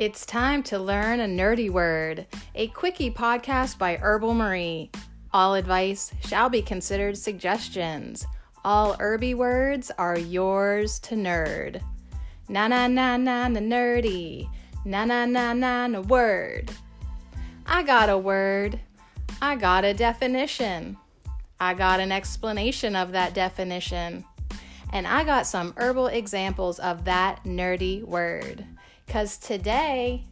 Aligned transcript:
It's 0.00 0.24
time 0.24 0.62
to 0.62 0.78
learn 0.78 1.20
a 1.20 1.26
nerdy 1.26 1.68
word, 1.68 2.26
a 2.54 2.68
quickie 2.68 3.10
podcast 3.10 3.76
by 3.76 3.96
Herbal 3.96 4.32
Marie. 4.32 4.90
All 5.30 5.52
advice 5.52 6.10
shall 6.20 6.48
be 6.48 6.62
considered 6.62 7.18
suggestions. 7.18 8.26
All 8.64 8.94
herby 8.94 9.34
words 9.34 9.90
are 9.98 10.18
yours 10.18 11.00
to 11.00 11.16
nerd. 11.16 11.82
Na 12.48 12.66
na 12.66 12.86
na 12.86 13.18
na 13.18 13.48
na 13.48 13.60
nerdy. 13.60 14.48
Na 14.86 15.04
na 15.04 15.26
na 15.26 15.52
na 15.52 15.86
na 15.86 16.00
word. 16.00 16.70
I 17.66 17.82
got 17.82 18.08
a 18.08 18.16
word. 18.16 18.80
I 19.42 19.54
got 19.54 19.84
a 19.84 19.92
definition. 19.92 20.96
I 21.60 21.74
got 21.74 22.00
an 22.00 22.10
explanation 22.10 22.96
of 22.96 23.12
that 23.12 23.34
definition. 23.34 24.24
And 24.94 25.06
I 25.06 25.24
got 25.24 25.46
some 25.46 25.74
herbal 25.76 26.06
examples 26.06 26.78
of 26.78 27.04
that 27.04 27.44
nerdy 27.44 28.02
word. 28.02 28.64
Because 29.10 29.38
today 29.38 30.22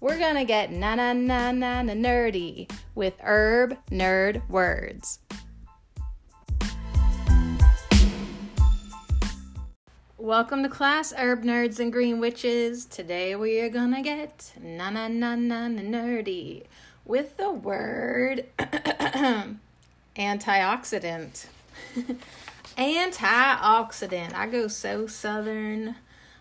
we're 0.00 0.16
going 0.18 0.36
to 0.36 0.46
get 0.46 0.72
na 0.72 0.94
na 0.94 1.12
na 1.12 1.52
na 1.52 1.82
na 1.82 1.92
nerdy 1.92 2.66
with 2.94 3.12
herb 3.20 3.76
nerd 3.90 4.40
words. 4.48 5.18
Welcome 10.16 10.62
to 10.62 10.70
class, 10.70 11.12
herb 11.12 11.44
nerds 11.44 11.78
and 11.78 11.92
green 11.92 12.18
witches. 12.18 12.86
Today 12.86 13.36
we 13.36 13.60
are 13.60 13.68
gonna 13.68 14.00
get 14.00 14.50
na 14.62 14.88
na 14.88 15.08
na 15.08 15.34
na 15.36 15.68
na 15.68 15.82
nerdy 15.82 16.62
with 17.04 17.36
the 17.36 17.50
word 17.50 18.46
antioxidant. 20.16 21.44
antioxidant. 22.78 24.34
I 24.34 24.46
go 24.46 24.68
so 24.68 25.06
southern. 25.06 25.96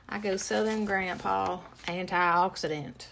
I 0.08 0.20
go 0.20 0.38
southern 0.38 0.86
grandpa. 0.86 1.60
Antioxidant. 1.88 3.08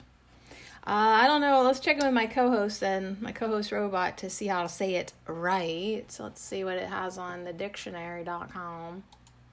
Uh, 0.85 1.21
I 1.21 1.27
don't 1.27 1.39
know. 1.39 1.61
Let's 1.63 1.79
check 1.79 1.97
in 1.97 2.05
with 2.05 2.13
my 2.13 2.25
co-host 2.25 2.81
then, 2.81 3.17
my 3.21 3.31
co-host 3.31 3.71
robot, 3.71 4.17
to 4.17 4.29
see 4.29 4.47
how 4.47 4.63
to 4.63 4.69
say 4.69 4.95
it 4.95 5.13
right. 5.27 6.03
So 6.09 6.23
let's 6.23 6.41
see 6.41 6.63
what 6.63 6.77
it 6.77 6.89
has 6.89 7.17
on 7.17 7.45
the 7.45 7.53
dictionary.com. 7.53 9.03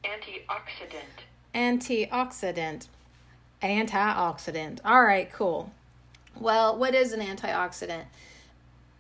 Antioxidant. 0.05 1.25
Antioxidant. 1.55 2.89
Antioxidant. 3.63 4.81
All 4.85 5.03
right, 5.03 5.33
cool. 5.33 5.71
Well, 6.39 6.77
what 6.77 6.95
is 6.95 7.13
an 7.13 7.21
antioxidant? 7.21 8.05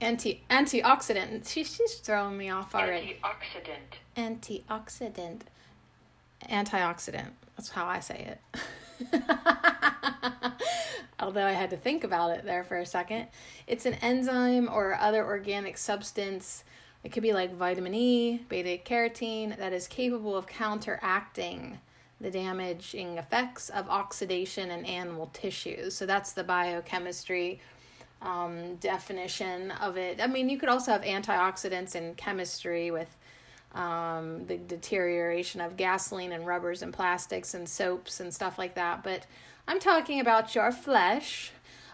Anti 0.01 0.43
antioxidant. 0.51 1.49
She, 1.49 1.65
she's 1.65 1.95
throwing 1.95 2.37
me 2.37 2.49
off 2.49 2.75
already. 2.75 3.19
Antioxidant. 4.17 4.69
Antioxidant. 4.69 5.41
Antioxidant. 6.51 7.31
That's 7.56 7.70
how 7.70 7.87
I 7.87 8.01
say 8.01 8.37
it. 8.37 9.23
Although 11.20 11.47
I 11.47 11.53
had 11.53 11.70
to 11.70 11.77
think 11.77 12.05
about 12.05 12.31
it 12.31 12.45
there 12.45 12.65
for 12.65 12.79
a 12.79 12.87
second. 12.87 13.29
It's 13.67 13.87
an 13.87 13.95
enzyme 13.95 14.69
or 14.73 14.95
other 14.95 15.25
organic 15.25 15.77
substance. 15.77 16.65
It 17.05 17.12
could 17.12 17.23
be 17.23 17.33
like 17.33 17.55
vitamin 17.55 17.95
E, 17.95 18.45
beta 18.48 18.83
carotene, 18.83 19.56
that 19.59 19.73
is 19.73 19.87
capable 19.87 20.37
of 20.37 20.47
counteracting 20.47 21.78
the 22.21 22.31
damaging 22.31 23.17
effects 23.17 23.71
of 23.71 23.89
oxidation 23.89 24.71
in 24.71 24.84
animal 24.84 25.31
tissues. 25.33 25.95
So 25.95 26.05
that's 26.05 26.33
the 26.33 26.45
biochemistry 26.45 27.61
um, 28.23 28.77
definition 28.77 29.71
of 29.71 29.97
it. 29.97 30.21
I 30.23 30.27
mean, 30.27 30.51
you 30.51 30.59
could 30.59 30.69
also 30.69 30.93
have 30.93 31.03
antioxidants 31.03 31.95
in 31.95 32.15
chemistry 32.15 32.91
with 32.91 33.17
um, 33.75 34.47
the 34.47 34.57
deterioration 34.57 35.61
of 35.61 35.77
gasoline 35.77 36.33
and 36.33 36.47
rubbers 36.47 36.83
and 36.83 36.93
plastics 36.93 37.55
and 37.55 37.69
soaps 37.69 38.21
and 38.21 38.35
stuff 38.35 38.59
like 38.59 38.75
that. 38.75 39.03
But 39.03 39.27
I'm 39.69 39.79
talking 39.79 40.21
about 40.21 40.55
your 40.55 40.73
flesh 40.73 41.53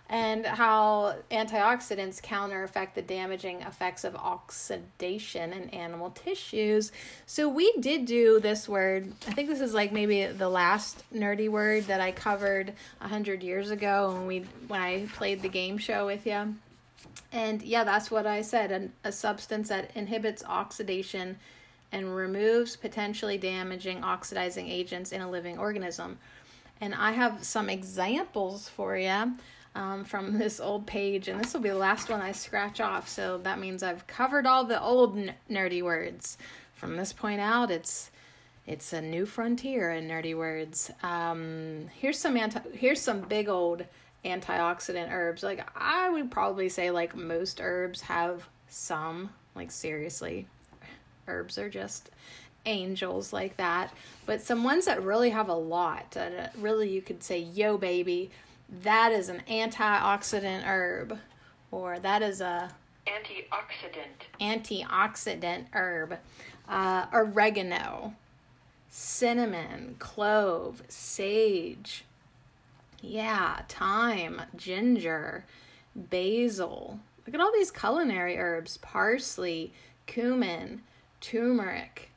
and 0.08 0.46
how 0.46 1.16
antioxidants 1.30 2.22
counter 2.22 2.62
effect 2.62 2.94
the 2.94 3.02
damaging 3.02 3.62
effects 3.62 4.04
of 4.04 4.14
oxidation 4.14 5.52
in 5.52 5.68
animal 5.70 6.10
tissues. 6.10 6.92
So 7.26 7.48
we 7.48 7.72
did 7.80 8.06
do 8.06 8.38
this 8.38 8.68
word. 8.68 9.12
I 9.26 9.32
think 9.32 9.48
this 9.48 9.60
is 9.60 9.74
like 9.74 9.92
maybe 9.92 10.26
the 10.26 10.48
last 10.48 11.02
nerdy 11.12 11.48
word 11.48 11.84
that 11.84 12.00
I 12.00 12.12
covered 12.12 12.72
a 13.00 13.08
hundred 13.08 13.42
years 13.42 13.70
ago 13.70 14.12
when 14.12 14.26
we 14.26 14.38
when 14.68 14.80
I 14.80 15.06
played 15.14 15.42
the 15.42 15.48
game 15.48 15.76
show 15.76 16.06
with 16.06 16.24
you. 16.24 16.54
And 17.32 17.60
yeah, 17.62 17.82
that's 17.82 18.10
what 18.10 18.26
I 18.26 18.42
said. 18.42 18.92
A, 19.04 19.08
a 19.08 19.12
substance 19.12 19.68
that 19.70 19.90
inhibits 19.96 20.44
oxidation 20.44 21.38
and 21.92 22.14
removes 22.14 22.76
potentially 22.76 23.38
damaging 23.38 24.02
oxidizing 24.02 24.68
agents 24.68 25.12
in 25.12 25.20
a 25.20 25.30
living 25.30 25.58
organism. 25.58 26.18
And 26.80 26.94
I 26.94 27.12
have 27.12 27.44
some 27.44 27.70
examples 27.70 28.68
for 28.68 28.96
you 28.96 29.32
um, 29.74 30.04
from 30.04 30.38
this 30.38 30.58
old 30.60 30.86
page, 30.86 31.28
and 31.28 31.40
this 31.40 31.54
will 31.54 31.60
be 31.60 31.68
the 31.68 31.76
last 31.76 32.08
one 32.08 32.20
I 32.20 32.32
scratch 32.32 32.80
off. 32.80 33.08
So 33.08 33.38
that 33.38 33.58
means 33.58 33.82
I've 33.82 34.06
covered 34.06 34.46
all 34.46 34.64
the 34.64 34.80
old 34.80 35.16
n- 35.16 35.34
nerdy 35.50 35.82
words. 35.82 36.38
From 36.74 36.96
this 36.96 37.12
point 37.12 37.40
out, 37.40 37.70
it's 37.70 38.10
it's 38.66 38.92
a 38.92 39.00
new 39.00 39.26
frontier 39.26 39.92
in 39.92 40.08
nerdy 40.08 40.36
words. 40.36 40.90
Um, 41.02 41.88
here's 41.94 42.18
some 42.18 42.36
anti 42.36 42.60
here's 42.74 43.00
some 43.00 43.20
big 43.20 43.48
old 43.48 43.84
antioxidant 44.24 45.10
herbs. 45.12 45.42
Like 45.42 45.66
I 45.76 46.10
would 46.10 46.30
probably 46.30 46.68
say 46.68 46.90
like 46.90 47.14
most 47.14 47.60
herbs 47.62 48.02
have 48.02 48.48
some. 48.68 49.30
Like 49.54 49.70
seriously, 49.70 50.48
herbs 51.28 51.58
are 51.58 51.68
just 51.70 52.10
angels 52.64 53.32
like 53.32 53.56
that. 53.56 53.92
But 54.26 54.42
some 54.42 54.64
ones 54.64 54.86
that 54.86 55.02
really 55.02 55.30
have 55.30 55.48
a 55.48 55.54
lot 55.54 56.10
that 56.12 56.54
really 56.58 56.90
you 56.90 57.00
could 57.02 57.22
say, 57.22 57.38
yo 57.38 57.78
baby, 57.78 58.30
that 58.82 59.12
is 59.12 59.28
an 59.28 59.42
antioxidant 59.48 60.64
herb, 60.64 61.18
or 61.70 61.98
that 62.00 62.22
is 62.22 62.40
a 62.40 62.72
Antioxidant. 63.06 64.26
antioxidant 64.40 65.66
herb. 65.72 66.18
Uh, 66.68 67.06
oregano, 67.12 68.14
cinnamon, 68.88 69.94
clove, 70.00 70.82
sage. 70.88 72.04
Yeah, 73.00 73.60
thyme, 73.68 74.42
ginger, 74.56 75.44
basil. 75.94 76.98
Look 77.24 77.34
at 77.34 77.40
all 77.40 77.52
these 77.52 77.70
culinary 77.70 78.36
herbs 78.36 78.78
parsley, 78.78 79.72
cumin, 80.06 80.82
turmeric, 81.20 82.10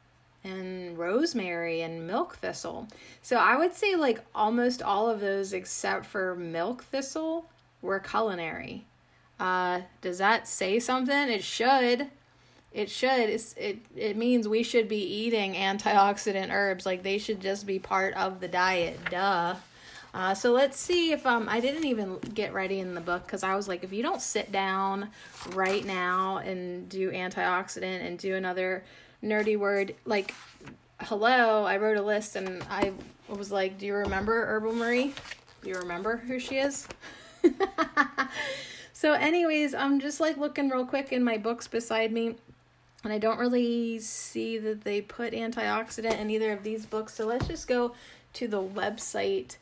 and 0.43 0.97
rosemary 0.97 1.81
and 1.81 2.07
milk 2.07 2.37
thistle. 2.37 2.87
So 3.21 3.37
I 3.37 3.57
would 3.57 3.73
say 3.73 3.95
like 3.95 4.21
almost 4.33 4.81
all 4.81 5.09
of 5.09 5.19
those 5.19 5.53
except 5.53 6.05
for 6.05 6.35
milk 6.35 6.83
thistle 6.83 7.45
were 7.81 7.99
culinary. 7.99 8.85
Uh, 9.39 9.81
does 10.01 10.17
that 10.17 10.47
say 10.47 10.79
something? 10.79 11.29
It 11.29 11.43
should. 11.43 12.07
It 12.71 12.89
should. 12.89 13.29
It's, 13.29 13.53
it 13.53 13.79
it 13.95 14.15
means 14.17 14.47
we 14.47 14.63
should 14.63 14.87
be 14.87 15.01
eating 15.01 15.53
antioxidant 15.53 16.51
herbs. 16.51 16.85
Like 16.85 17.03
they 17.03 17.17
should 17.17 17.39
just 17.39 17.65
be 17.65 17.79
part 17.79 18.13
of 18.15 18.39
the 18.41 18.47
diet. 18.47 18.99
Duh. 19.09 19.55
Uh, 20.13 20.33
so 20.33 20.51
let's 20.51 20.79
see 20.79 21.11
if 21.11 21.25
um 21.25 21.47
I 21.47 21.59
didn't 21.59 21.85
even 21.85 22.17
get 22.33 22.53
ready 22.53 22.79
in 22.79 22.95
the 22.95 23.01
book 23.01 23.25
because 23.25 23.43
I 23.43 23.55
was 23.55 23.67
like, 23.67 23.83
if 23.83 23.93
you 23.93 24.01
don't 24.01 24.21
sit 24.21 24.51
down 24.51 25.09
right 25.53 25.85
now 25.85 26.37
and 26.37 26.89
do 26.89 27.11
antioxidant 27.11 28.05
and 28.05 28.17
do 28.17 28.35
another 28.35 28.83
nerdy 29.23 29.57
word 29.57 29.93
like 30.05 30.33
hello 31.01 31.65
i 31.65 31.75
wrote 31.75 31.97
a 31.97 32.01
list 32.01 32.37
and 32.37 32.63
i 32.69 32.89
was 33.27 33.51
like 33.51 33.77
do 33.77 33.85
you 33.85 33.93
remember 33.93 34.45
herbal 34.45 34.73
marie? 34.73 35.13
Do 35.61 35.69
you 35.69 35.75
remember 35.75 36.15
who 36.15 36.39
she 36.39 36.57
is? 36.57 36.87
So 38.99 39.13
anyways 39.13 39.73
i'm 39.73 40.01
just 40.01 40.19
like 40.19 40.35
looking 40.35 40.67
real 40.67 40.85
quick 40.85 41.13
in 41.13 41.23
my 41.23 41.37
books 41.37 41.69
beside 41.69 42.11
me 42.11 42.35
and 43.05 43.13
i 43.13 43.17
don't 43.17 43.39
really 43.39 43.97
see 43.99 44.57
that 44.57 44.83
they 44.83 44.99
put 44.99 45.31
antioxidant 45.31 46.19
in 46.19 46.29
either 46.29 46.51
of 46.51 46.63
these 46.63 46.85
books 46.85 47.13
so 47.13 47.25
let's 47.25 47.47
just 47.47 47.65
go 47.65 47.93
to 48.33 48.49
the 48.49 48.61
website 48.61 49.55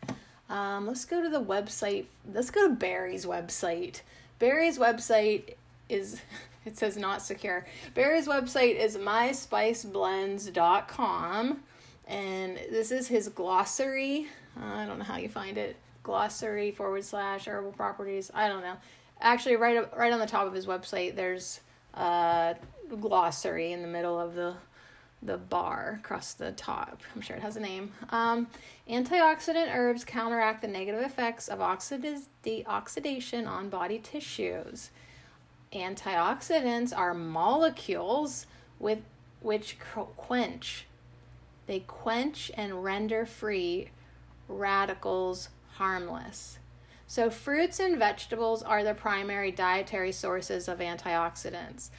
um, 0.50 0.88
let's 0.88 1.06
go 1.06 1.22
to 1.22 1.30
the 1.30 1.42
website 1.42 2.06
let's 2.34 2.52
go 2.52 2.68
to 2.68 2.74
barry's 2.74 3.26
website 3.26 4.02
barry's 4.40 4.78
website 4.78 5.56
is 5.90 6.22
it 6.66 6.78
says 6.78 6.98
not 6.98 7.22
secure. 7.22 7.66
Barry's 7.94 8.28
website 8.28 8.76
is 8.76 8.98
myspiceblends.com 8.98 11.64
and 12.08 12.58
this 12.70 12.92
is 12.92 13.08
his 13.08 13.30
glossary. 13.30 14.28
Uh, 14.60 14.66
I 14.66 14.86
don't 14.86 15.00
know 15.00 15.06
how 15.06 15.16
you 15.18 15.30
find 15.30 15.58
it. 15.58 15.78
Glossary 16.04 16.70
forward 16.72 17.04
slash 17.04 17.48
herbal 17.48 17.72
properties. 17.74 18.30
I 18.34 18.50
don't 18.50 18.62
know. 18.62 18.78
Actually, 19.20 19.56
right 19.56 19.98
right 19.98 20.14
on 20.14 20.20
the 20.20 20.28
top 20.28 20.46
of 20.48 20.54
his 20.54 20.68
website, 20.68 21.16
there's 21.16 21.62
a 21.94 22.56
glossary 23.02 23.72
in 23.72 23.82
the 23.82 23.88
middle 23.88 24.20
of 24.20 24.36
the 24.36 24.54
the 25.22 25.38
bar 25.38 26.00
across 26.04 26.34
the 26.34 26.52
top. 26.52 27.02
I'm 27.16 27.22
sure 27.22 27.36
it 27.36 27.42
has 27.42 27.58
a 27.58 27.60
name. 27.60 27.92
Um, 28.10 28.48
antioxidant 28.90 29.74
herbs 29.74 30.04
counteract 30.04 30.62
the 30.62 30.68
negative 30.68 31.02
effects 31.02 31.48
of 31.48 31.60
oxidiz- 31.60 32.28
oxidation 32.68 33.48
on 33.48 33.70
body 33.70 34.00
tissues. 34.00 34.92
Antioxidants 35.74 36.96
are 36.96 37.14
molecules 37.14 38.46
with 38.80 39.00
which 39.42 39.78
quench. 40.16 40.86
They 41.66 41.80
quench 41.82 42.52
and 42.56 42.84
render 42.84 43.26
free 43.26 43.90
radicals 44.48 45.50
harmless. 45.74 46.60
So, 47.10 47.30
fruits 47.30 47.80
and 47.80 47.98
vegetables 47.98 48.62
are 48.64 48.84
the 48.84 48.94
primary 48.94 49.52
dietary 49.52 50.12
sources 50.12 50.68
of 50.68 50.80
antioxidants. 50.80 51.90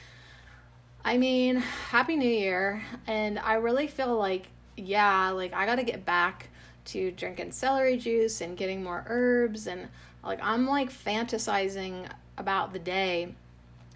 I 1.03 1.17
mean, 1.17 1.57
Happy 1.57 2.15
New 2.15 2.29
Year. 2.29 2.83
And 3.07 3.39
I 3.39 3.55
really 3.55 3.87
feel 3.87 4.17
like, 4.17 4.47
yeah, 4.75 5.29
like 5.29 5.53
I 5.53 5.65
got 5.65 5.75
to 5.75 5.83
get 5.83 6.05
back 6.05 6.49
to 6.85 7.11
drinking 7.11 7.51
celery 7.51 7.97
juice 7.97 8.41
and 8.41 8.57
getting 8.57 8.83
more 8.83 9.05
herbs. 9.07 9.67
And 9.67 9.87
like, 10.23 10.39
I'm 10.41 10.67
like 10.67 10.91
fantasizing 10.91 12.07
about 12.37 12.73
the 12.73 12.79
day 12.79 13.33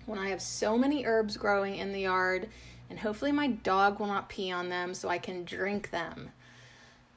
when 0.06 0.20
I 0.20 0.30
have 0.30 0.42
so 0.42 0.78
many 0.78 1.06
herbs 1.06 1.38
growing 1.38 1.76
in 1.76 1.92
the 1.92 2.02
yard. 2.02 2.50
And 2.90 3.00
hopefully, 3.00 3.32
my 3.32 3.48
dog 3.48 4.00
will 4.00 4.08
not 4.08 4.30
pee 4.30 4.52
on 4.52 4.70
them 4.70 4.94
so 4.94 5.10
I 5.10 5.18
can 5.18 5.46
drink 5.46 5.90
them. 5.90 6.30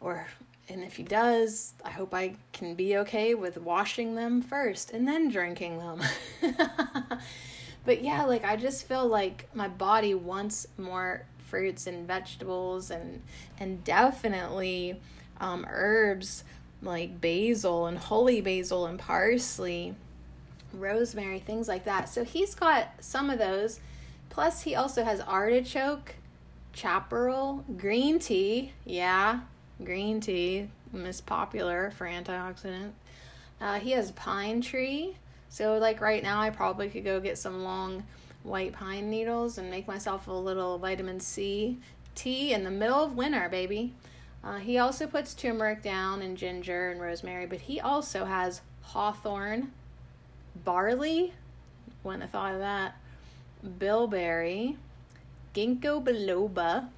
Or 0.01 0.27
and 0.69 0.83
if 0.83 0.97
he 0.97 1.03
does, 1.03 1.75
I 1.85 1.91
hope 1.91 2.13
I 2.13 2.37
can 2.53 2.75
be 2.75 2.97
okay 2.99 3.35
with 3.35 3.57
washing 3.59 4.15
them 4.15 4.43
first 4.43 4.91
and 4.91 5.07
then 5.07 5.29
drinking 5.29 5.79
them. 5.79 6.03
but 7.87 8.03
yeah, 8.03 8.25
like 8.25 8.45
I 8.45 8.57
just 8.57 8.87
feel 8.87 9.07
like 9.07 9.49
my 9.55 9.69
body 9.69 10.15
wants 10.15 10.67
more 10.77 11.25
fruits 11.49 11.87
and 11.87 12.07
vegetables 12.07 12.91
and 12.91 13.23
and 13.59 13.83
definitely 13.85 15.01
um, 15.41 15.65
herbs 15.71 16.45
like 16.83 17.21
basil 17.21 17.87
and 17.87 17.99
holy 17.99 18.41
basil 18.41 18.87
and 18.87 18.99
parsley, 18.99 19.95
rosemary, 20.73 21.39
things 21.39 21.69
like 21.69 21.85
that. 21.85 22.09
So 22.09 22.25
he's 22.25 22.55
got 22.55 22.89
some 23.01 23.31
of 23.31 23.39
those. 23.39 23.81
Plus, 24.29 24.63
he 24.63 24.75
also 24.75 25.03
has 25.03 25.21
artichoke, 25.21 26.17
chaparral, 26.73 27.65
green 27.79 28.19
tea. 28.19 28.73
Yeah, 28.85 29.41
green 29.83 30.21
tea, 30.21 30.69
is 30.95 31.21
popular 31.21 31.91
for 31.93 32.07
antioxidant. 32.07 32.91
Uh, 33.61 33.79
he 33.79 33.93
has 33.93 34.11
pine 34.13 34.61
tree. 34.61 35.17
So, 35.49 35.79
like 35.79 36.01
right 36.01 36.23
now, 36.23 36.41
I 36.41 36.51
probably 36.51 36.89
could 36.89 37.05
go 37.05 37.21
get 37.21 37.39
some 37.39 37.63
long 37.63 38.05
white 38.43 38.73
pine 38.73 39.11
needles 39.11 39.59
and 39.59 39.71
make 39.71 39.87
myself 39.87 40.29
a 40.29 40.33
little 40.33 40.79
vitamin 40.79 41.21
C 41.21 41.79
tea 42.15 42.53
in 42.53 42.65
the 42.65 42.71
middle 42.71 43.03
of 43.03 43.15
winter, 43.15 43.49
baby. 43.49 43.95
Uh, 44.43 44.59
he 44.59 44.79
also 44.79 45.07
puts 45.07 45.35
turmeric 45.35 45.83
down 45.83 46.23
and 46.23 46.37
ginger 46.37 46.91
and 46.91 47.01
rosemary, 47.01 47.47
but 47.47 47.61
he 47.61 47.81
also 47.81 48.25
has 48.25 48.61
hawthorn, 48.83 49.73
barley, 50.65 51.33
wouldn't 52.05 52.23
have 52.23 52.31
thought 52.31 52.55
of 52.55 52.61
that, 52.61 52.97
bilberry, 53.79 54.77
ginkgo 55.55 56.03
biloba, 56.03 56.89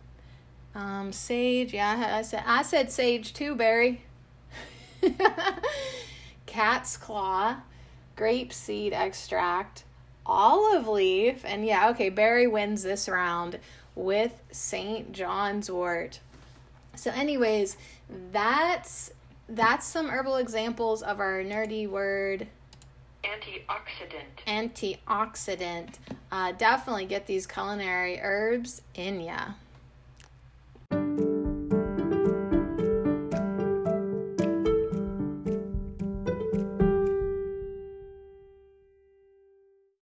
um, 0.75 1.13
sage, 1.13 1.73
yeah, 1.73 2.17
I 2.19 2.23
said 2.23 2.45
I 2.47 2.63
said 2.63 2.93
sage 2.93 3.33
too, 3.33 3.55
Barry. 3.55 4.03
Cat's 6.47 6.97
claw, 6.97 7.57
grape 8.19 8.53
seed 8.53 8.93
extract, 8.93 9.85
olive 10.27 10.89
leaf, 10.89 11.45
and 11.45 11.65
yeah, 11.65 11.89
okay, 11.91 12.11
Barry 12.11 12.49
wins 12.49 12.83
this 12.83 13.09
round 13.09 13.61
with 13.95 14.43
St. 14.51 15.13
John's 15.13 15.71
wort. 15.71 16.19
So, 16.97 17.13
anyways, 17.13 17.77
that's 18.33 19.13
that's 19.49 19.87
some 19.87 20.09
herbal 20.09 20.37
examples 20.37 21.01
of 21.01 21.21
our 21.21 21.43
nerdy 21.45 21.89
word 21.89 22.49
antioxidant. 23.25 24.45
Antioxidant. 24.47 25.95
Uh, 26.33 26.53
definitely 26.53 27.07
get 27.07 27.27
these 27.27 27.47
culinary 27.47 28.19
herbs 28.21 28.83
in 28.95 29.21
ya. 29.21 29.53